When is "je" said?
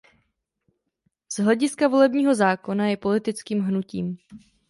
2.87-2.97